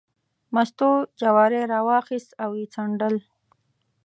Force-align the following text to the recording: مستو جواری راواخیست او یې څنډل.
مستو 0.53 0.91
جواری 1.19 1.61
راواخیست 1.71 2.29
او 2.43 2.49
یې 2.59 2.65
څنډل. 2.73 3.15